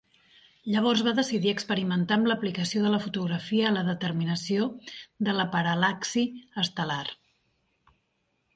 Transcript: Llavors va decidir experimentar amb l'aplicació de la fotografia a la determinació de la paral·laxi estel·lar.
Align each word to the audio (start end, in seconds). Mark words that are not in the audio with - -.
Llavors 0.75 1.01
va 1.07 1.11
decidir 1.17 1.51
experimentar 1.55 2.15
amb 2.19 2.29
l'aplicació 2.31 2.81
de 2.85 2.93
la 2.95 3.01
fotografia 3.03 3.69
a 3.69 3.73
la 3.77 3.85
determinació 3.91 4.67
de 5.29 5.37
la 5.39 5.45
paral·laxi 5.57 6.27
estel·lar. 6.65 7.01